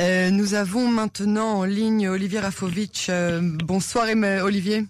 [0.00, 3.06] Euh, nous avons maintenant en ligne Olivier Rafovitch.
[3.10, 4.06] Euh, bonsoir
[4.42, 4.84] Olivier.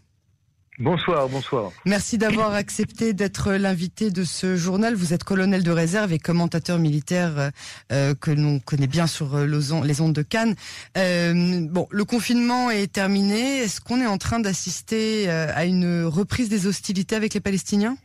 [0.78, 1.70] Bonsoir, bonsoir.
[1.84, 4.94] Merci d'avoir accepté d'être l'invité de ce journal.
[4.94, 7.50] Vous êtes colonel de réserve et commentateur militaire
[7.92, 10.56] euh, que l'on connaît bien sur les ondes de Cannes.
[10.96, 13.58] bon, le confinement est terminé.
[13.58, 17.96] Est-ce qu'on est en train d'assister à une reprise des hostilités avec les Palestiniens?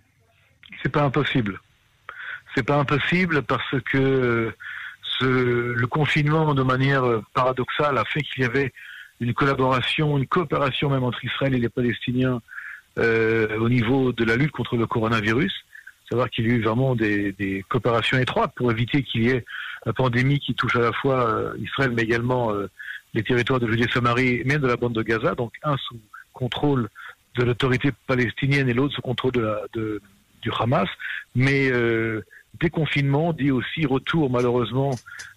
[0.84, 1.59] C'est pas impossible.
[2.54, 4.54] C'est pas impossible parce que
[5.21, 8.71] le confinement, de manière paradoxale, a fait qu'il y avait
[9.19, 12.42] une collaboration, une coopération même entre Israël et les Palestiniens
[12.97, 15.54] euh, au niveau de la lutte contre le coronavirus.
[16.09, 19.45] Savoir qu'il y a eu vraiment des, coopérations étroites pour éviter qu'il y ait
[19.86, 22.67] la pandémie qui touche à la fois euh, Israël mais également euh,
[23.14, 25.36] les territoires de Judée-Samarie, même de la bande de Gaza.
[25.36, 26.00] Donc un sous
[26.33, 26.89] contrôle
[27.36, 29.33] de l'autorité palestinienne et l'autre sous contrôle
[29.73, 30.89] du Hamas.
[31.36, 31.71] Mais
[32.59, 34.91] déconfinement dit aussi retour malheureusement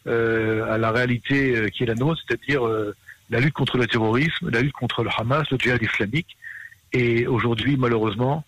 [0.06, 2.94] euh, à la réalité euh, qui est la nôtre, c'est-à-dire euh,
[3.30, 6.36] la lutte contre le terrorisme, la lutte contre le Hamas, le djihad islamique.
[6.92, 8.44] Et aujourd'hui, malheureusement,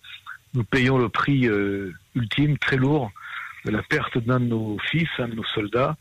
[0.53, 1.49] nous payons le prix
[2.13, 3.11] ultime, très lourd,
[3.65, 5.97] de la perte d'un de nos fils, un de nos soldats,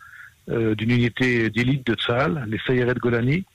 [0.46, 3.46] d'une unité d'élite de Tzal, les Sayeret Golani,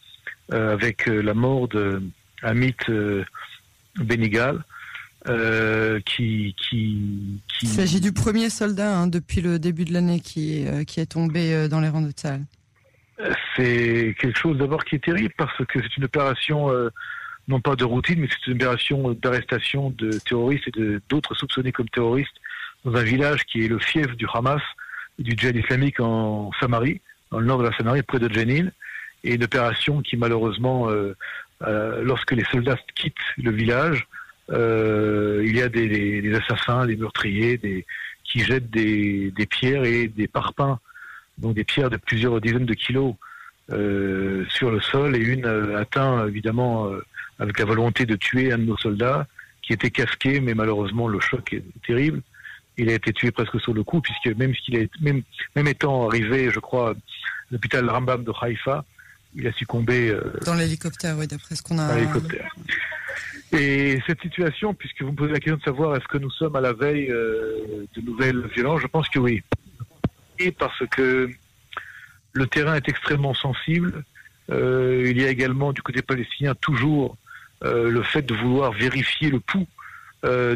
[0.51, 2.01] avec la mort de
[2.41, 2.77] Amit
[3.97, 4.63] Benigal.
[5.30, 10.22] Euh, qui, qui, qui, Il s'agit du premier soldat hein, depuis le début de l'année
[10.22, 12.41] qui, euh, qui est tombé euh, dans les rangs de Tsahal.
[13.55, 16.69] C'est quelque chose d'abord qui est terrible parce que c'est une opération
[17.50, 21.89] non pas de routine, mais c'est une opération d'arrestation de terroristes et d'autres soupçonnés comme
[21.89, 22.38] terroristes
[22.85, 24.61] dans un village qui est le fief du Hamas
[25.19, 28.69] et du djihad islamique en Samarie, dans le nord de la Samarie, près de Jenin,
[29.25, 30.88] et une opération qui malheureusement,
[31.59, 34.07] lorsque les soldats quittent le village,
[34.52, 37.86] il y a des, assassins, des meurtriers, des,
[38.23, 40.80] qui jettent des, pierres et des parpaings,
[41.38, 43.16] donc des pierres de plusieurs dizaines de kilos
[43.72, 46.89] euh, sur le sol, et une euh, atteint évidemment
[47.39, 49.28] avec la volonté de tuer un de nos soldats,
[49.61, 52.22] qui était casqué, mais malheureusement le choc est terrible.
[52.78, 55.22] Il a été tué presque sur le coup, puisque même qu'il est même,
[55.56, 56.94] même étant arrivé, je crois, à
[57.52, 58.85] l'hôpital Rambam de Haïfa,
[59.35, 60.18] il a succombé.
[60.46, 61.88] dans l'hélicoptère, oui, d'après ce qu'on a.
[61.88, 62.56] Dans l'hélicoptère.
[63.51, 66.55] Et cette situation, puisque vous me posez la question de savoir est-ce que nous sommes
[66.55, 69.41] à la veille euh, de nouvelles violences, je pense que oui.
[70.37, 71.29] Et parce que
[72.33, 74.03] le terrain est extrêmement sensible.
[74.51, 77.17] Euh, il y a également du côté palestinien toujours
[77.63, 79.67] euh, le fait de vouloir vérifier le pouls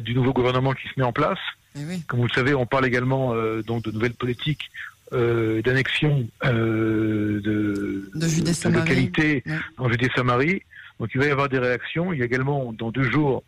[0.02, 1.40] du nouveau gouvernement qui se met en place.
[1.78, 4.70] Eh Comme vous le savez, on parle également donc de nouvelles politiques
[5.14, 9.42] d'annexion de, de, de localités
[9.78, 10.64] en Judée-Samarie.
[11.04, 12.14] Donc il va y avoir des réactions.
[12.14, 13.44] Il y a également dans deux jours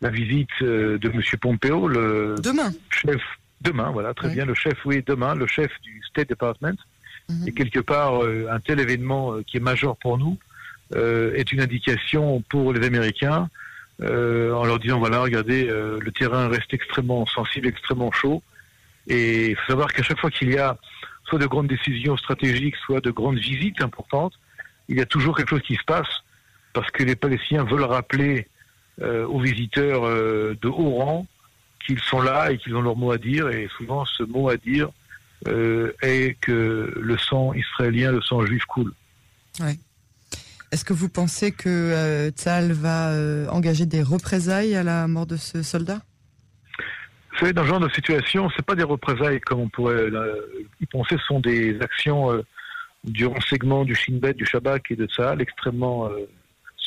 [0.00, 1.20] la visite euh, de M.
[1.40, 2.70] Pompeo, le demain.
[2.88, 3.20] chef
[3.62, 6.76] demain, voilà très bien le chef, oui demain, le chef du State Department.
[7.28, 7.48] Mhm.
[7.48, 10.38] Et quelque part, euh, un tel événement euh, qui est majeur pour nous
[10.94, 13.48] est une indication pour les Américains
[14.00, 18.42] en leur disant voilà, regardez, le terrain reste extrêmement sensible, extrêmement chaud.
[19.06, 20.76] Et il faut savoir qu'à chaque fois qu'il y a
[21.26, 24.32] soit de grandes décisions stratégiques, soit de grandes visites importantes,
[24.88, 26.08] il y a toujours quelque chose qui se passe
[26.72, 28.46] parce que les Palestiniens veulent rappeler
[29.02, 31.26] euh, aux visiteurs euh, de haut rang
[31.86, 33.48] qu'ils sont là et qu'ils ont leur mot à dire.
[33.48, 34.90] Et souvent, ce mot à dire
[35.48, 38.92] euh, est que le sang israélien, le sang juif coule.
[39.58, 39.78] Ouais.
[40.70, 43.12] Est-ce que vous pensez que Tzal va
[43.50, 46.00] engager des représailles à la mort de ce soldat?
[47.32, 50.10] Vous savez, dans ce genre de situation, c'est pas des représailles comme on pourrait
[50.80, 52.40] y penser, ce sont des actions
[53.02, 56.08] du renseignement du Shin Bet, du Shabak et de Tzal extrêmement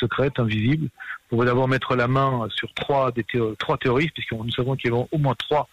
[0.03, 0.90] secrète, invisible.
[1.31, 4.94] On va d'abord mettre la main sur trois, des terroristes, puisque nous savons qu'il y
[4.94, 5.68] a au moins trois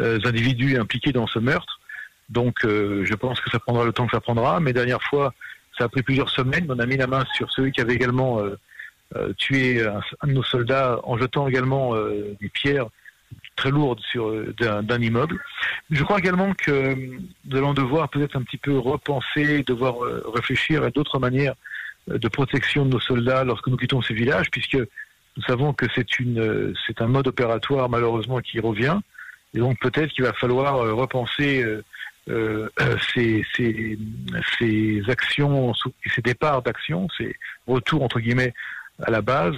[0.00, 1.80] euh, individus impliqués dans ce meurtre.
[2.28, 4.60] Donc euh, je pense que ça prendra le temps que ça prendra.
[4.60, 5.32] Mais dernière fois,
[5.78, 6.66] ça a pris plusieurs semaines.
[6.68, 10.42] On a mis la main sur celui qui avait également euh, tué un, de nos
[10.42, 12.88] soldats en jetant également des pierres
[13.54, 15.40] très lourdes sur d'un immeuble.
[15.90, 16.94] Je crois également que
[17.44, 19.94] nous allons devoir peut-être un petit peu repenser, devoir
[20.34, 21.54] réfléchir à d'autres manières
[22.08, 26.18] de protection de nos soldats lorsque nous quittons ces villages, puisque nous savons que c'est
[26.18, 28.98] une, c'est un mode opératoire malheureusement qui revient,
[29.54, 31.82] et donc peut-être qu'il va falloir euh, repenser euh,
[32.28, 32.68] euh,
[33.14, 33.98] ces, ces,
[34.58, 35.72] ces, actions
[36.14, 37.36] ces départs d'action, ces
[37.66, 38.54] retours entre guillemets
[39.02, 39.54] à la base,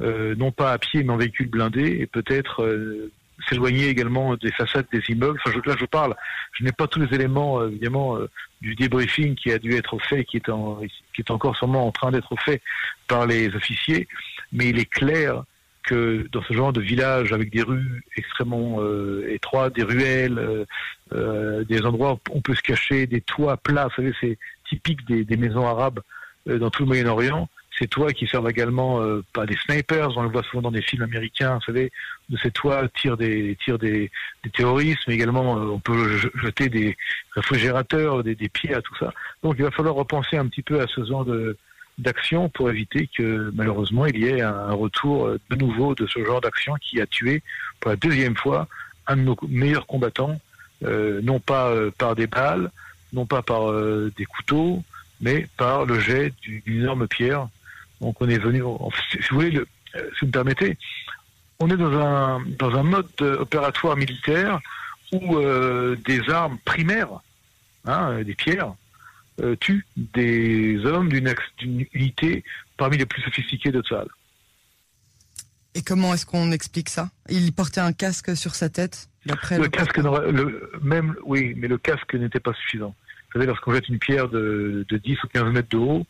[0.00, 3.10] euh, non pas à pied mais en véhicule blindé, et peut-être euh,
[3.48, 5.38] s'éloigner également des façades des immeubles.
[5.44, 6.14] Enfin, je, là, je parle,
[6.52, 8.18] je n'ai pas tous les éléments, évidemment,
[8.60, 10.80] du débriefing qui a dû être fait, qui est, en,
[11.14, 12.60] qui est encore sûrement en train d'être fait
[13.08, 14.08] par les officiers,
[14.52, 15.44] mais il est clair
[15.82, 20.64] que dans ce genre de village avec des rues extrêmement euh, étroites, des ruelles, euh,
[21.12, 24.38] euh, des endroits où on peut se cacher, des toits plats, vous savez, ces
[24.68, 26.00] typique des, des maisons arabes
[26.46, 27.48] dans tout le Moyen-Orient,
[27.80, 30.82] ces toits qui servent également euh, pas des snipers, on le voit souvent dans des
[30.82, 31.90] films américains, vous savez,
[32.28, 34.10] de ces toits tirent des tirent des,
[34.52, 36.96] terroristes, mais également euh, on peut jeter des
[37.34, 39.12] réfrigérateurs, des, des pierres, tout ça.
[39.42, 41.56] Donc il va falloir repenser un petit peu à ce genre de
[41.96, 46.22] d'action pour éviter que malheureusement il y ait un retour euh, de nouveau de ce
[46.24, 47.42] genre d'action qui a tué
[47.80, 48.68] pour la deuxième fois
[49.06, 50.38] un de nos meilleurs combattants,
[50.82, 52.70] non pas par des balles,
[53.12, 54.84] non pas par des couteaux,
[55.20, 57.48] mais par le jet d'une énorme pierre
[58.00, 58.62] donc on est venu,
[59.10, 59.66] si vous voulez, le,
[59.96, 60.78] euh, si vous me permettez,
[61.58, 64.60] on est dans un, dans un mode opératoire militaire
[65.12, 67.20] où euh, des armes primaires,
[67.84, 68.74] hein, des pierres,
[69.42, 72.44] euh, tuent des hommes d'une unité
[72.76, 74.08] parmi les plus sophistiqués de Tzal.
[75.74, 77.10] Et comment est-ce qu'on explique ça?
[77.28, 81.78] Il portait un casque sur sa tête d'après le, casque le, même oui, mais le
[81.78, 82.94] casque n'était pas suffisant.
[83.26, 86.06] Vous savez, lorsqu'on jette une pierre de, de 10 ou 15 mètres de haut,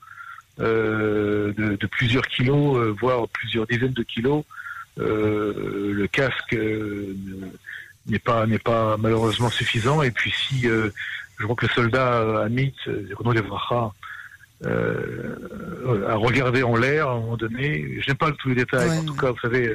[0.61, 4.45] euh, de, plusieurs kilos, euh, voire plusieurs dizaines de kilos.
[4.99, 6.57] Euh, le casque
[8.07, 10.03] n'est pas n'est pas malheureusement suffisant.
[10.03, 12.75] Et puis si je crois que le soldat Amit,
[13.17, 13.93] Renaud Levracha,
[14.65, 17.99] a regardé en l'air à un moment donné.
[18.01, 18.99] Je n'ai pas tous les détails.
[18.99, 19.75] En tout cas, vous savez,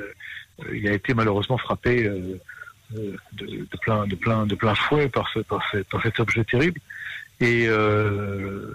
[0.71, 2.39] il a été malheureusement frappé de,
[3.33, 6.79] de, plein, de plein, de plein fouet par, ce, par, par cet objet terrible.
[7.41, 8.73] Et, euh,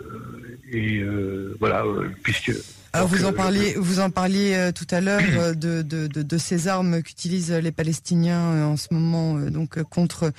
[0.70, 1.29] et euh,
[1.60, 1.84] voilà,
[2.22, 2.52] puisque
[2.92, 5.20] alors vous en parliez, vous en parliez tout à l'heure
[5.54, 10.32] de, de, de, de, ces armes qu'utilisent les Palestiniens en ce moment, donc contre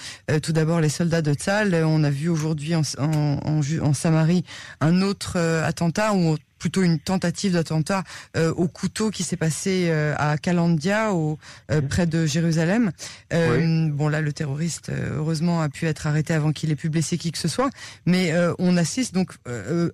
[0.43, 1.73] tout d'abord les soldats de Tzal.
[1.85, 4.43] On a vu aujourd'hui en, en, en, en, Samarie
[4.81, 8.03] un autre attentat où plutôt une tentative d'attentat
[8.37, 11.39] euh, au couteau qui s'est passé euh, à Calandia, au,
[11.71, 12.91] euh, près de Jérusalem.
[13.31, 17.31] Bon là, le terroriste, heureusement, a pu être arrêté avant qu'il ait pu blesser qui
[17.31, 17.69] que ce soit.
[18.05, 19.33] Mais on assiste donc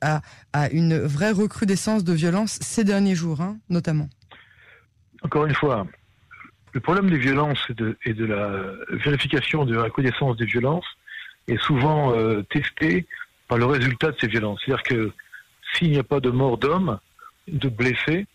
[0.02, 0.22] à,
[0.52, 4.10] à, une vraie recrudescence de violence ces derniers jours, hein, notamment.
[5.22, 5.88] Encore une fois,
[6.74, 10.88] le problème des violences et de, et de la vérification de la reconnaissance des violences
[11.48, 12.14] est souvent
[12.50, 13.08] testé
[13.48, 14.60] par le résultat de ces violences.
[14.66, 15.14] C'est-à-dire que
[15.74, 17.00] s'il n'y a pas de mort d'homme,
[17.48, 18.26] de blessés,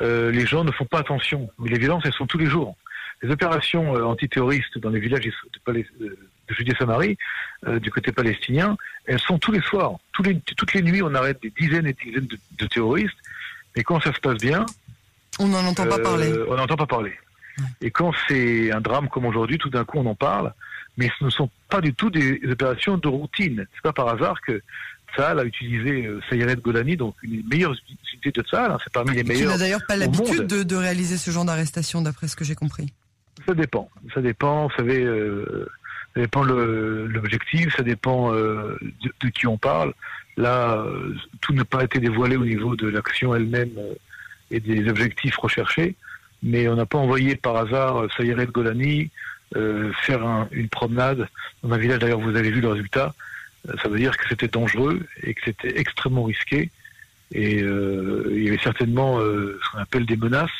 [0.00, 1.50] euh, les gens ne font pas attention.
[1.58, 2.76] Mais les violences, elles sont tous les jours.
[3.22, 6.16] Les opérations euh, antiterroristes dans les villages de, de,
[6.50, 7.18] Judée-Samarie,
[7.66, 8.76] euh, du côté palestinien,
[9.06, 9.96] elles sont tous les soirs.
[10.24, 12.28] les, toutes les nuits, on arrête des dizaines et des dizaines
[12.58, 13.16] de, terroristes.
[13.76, 14.64] Mais quand ça se passe bien...
[15.40, 16.32] On n'en entend pas parler.
[16.48, 17.14] On n'entend pas parler.
[17.80, 20.52] Et quand c'est un drame comme aujourd'hui, tout d'un coup, on en parle.
[20.96, 23.66] Mais ce ne sont pas du tout des opérations de routine.
[23.74, 24.62] C'est pas par hasard que
[25.14, 27.74] Tzahal a utilisé euh, Sayeret Golani, donc une meilleure
[28.12, 29.52] unité de Tzahal, hein, c'est parmi les meilleurs.
[29.52, 32.92] Tu n'a d'ailleurs pas l'habitude de, réaliser ce genre d'arrestation, d'après ce que j'ai compris.
[33.46, 33.90] Ça dépend.
[34.14, 35.68] Ça dépend, vous savez, euh,
[36.14, 38.78] ça dépend l'objectif, ça dépend euh,
[39.22, 39.92] de, qui on parle.
[40.36, 40.84] Là,
[41.40, 43.70] tout n'a pas été dévoilé au niveau de l'action elle-même
[44.52, 45.96] et des objectifs recherchés,
[46.44, 49.10] mais on n'a pas envoyé par hasard Sayeret Golani
[49.52, 51.28] faire une promenade
[51.64, 53.14] dans un village, d'ailleurs vous avez vu le résultat,
[53.82, 56.70] ça veut dire que c'était dangereux et que c'était extrêmement risqué.
[57.32, 60.50] Et euh, il y avait certainement euh, ce qu'on appelle des menaces.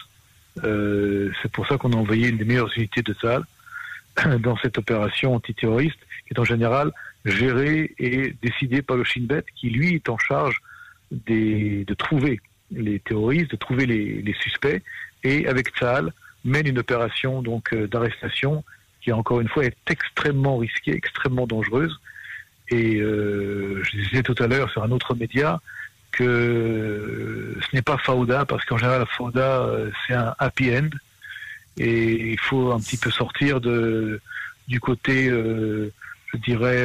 [0.65, 3.45] Euh, c'est pour ça qu'on a envoyé une des meilleures unités de salle
[4.41, 6.93] dans cette opération antiterroriste, qui est en général
[7.25, 10.61] gérée et décidée par le Shin Bet, qui lui est en charge
[11.11, 12.41] de trouver
[12.71, 14.82] les terroristes, de trouver les, suspects,
[15.25, 16.13] et avec Tzal
[16.44, 18.63] mène une opération donc d'arrestation
[19.01, 21.99] qui encore une fois est extrêmement risquée, extrêmement dangereuse,
[22.70, 25.60] et euh, je disais tout à l'heure sur un autre média
[26.13, 30.91] que ce n'est pas Fauda, parce qu'en général, Fauda, euh, c'est un happy end.
[31.77, 34.20] Et il faut un petit peu sortir de,
[34.67, 35.93] du côté, euh,
[36.32, 36.84] je dirais,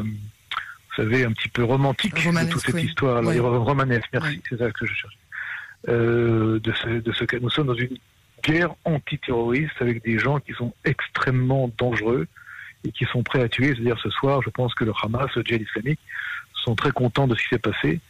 [0.00, 3.22] vous savez, un petit peu romantique de toute cette histoire.
[3.24, 5.18] Romanesque, merci, c'est ça que je cherche.
[5.88, 7.96] de, ce, de ce que nous sommes dans une
[8.42, 12.26] guerre antiterroriste avec des gens qui sont extrêmement dangereux,
[12.84, 13.68] et qui sont prêts à tuer.
[13.68, 16.00] C'est-à-dire ce soir, je pense que le Hamas, le djihad islamique,
[16.54, 18.00] sont très contents de ce qui s'est passé.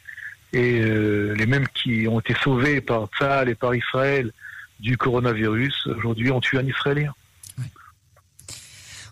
[0.52, 4.32] Et euh, les mêmes qui ont été sauvés par Tzal et par Israël
[4.80, 7.14] du coronavirus, aujourd'hui ont tué un Israélien.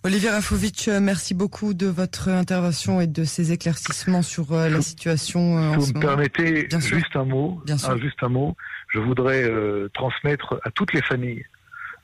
[0.04, 5.58] Olivier Rafovitch, merci beaucoup de votre intervention et de ces éclaircissements sur euh, la situation.
[5.58, 7.62] Euh, si vous me permettez, juste un mot,
[8.00, 8.56] juste un mot,
[8.88, 9.48] je voudrais
[9.94, 11.44] transmettre à toutes les familles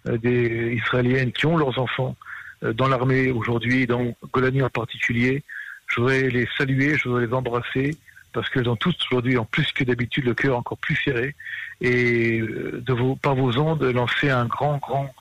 [0.06, 5.42] des israéliennes qui ont leurs enfants euh, dans l'armée aujourd'hui, dans Golani en particulier.
[5.86, 7.96] Je voudrais les saluer, je voudrais les embrasser
[8.32, 11.34] parce qu'elles ont tous aujourd'hui, en plus que d'habitude, le cœur encore plus serré.
[11.80, 15.12] Et euh, de vos, par vos ondes, lancer un grand, grand,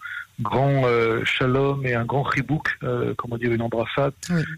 [0.41, 4.13] grand euh, shalom et un grand ribouk, euh, comment dire, une embrassade,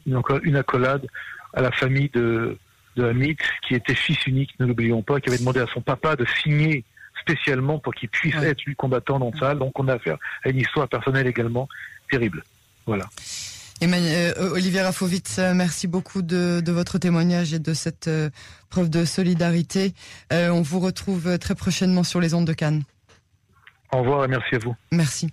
[0.05, 1.05] une, une, accolade
[1.53, 2.57] à la famille de,
[2.95, 6.15] de Hamid, qui était fils unique, ne l'oublions pas, qui avait demandé à son papa
[6.15, 6.83] de signer
[7.21, 9.59] spécialement pour qu'il puisse être lui combattant dans salle.
[9.59, 11.69] Donc on a affaire à une histoire personnelle également
[12.09, 12.43] terrible.
[12.89, 13.07] Voilà.
[13.81, 18.29] Emmanuel, euh, Olivier Rafovitz, euh, merci beaucoup de, votre témoignage et de cette euh,
[18.69, 19.93] preuve de solidarité.
[20.31, 22.83] on vous retrouve très prochainement sur les ondes de Cannes.
[23.91, 24.75] Au revoir et merci à vous.
[24.91, 25.29] Merci.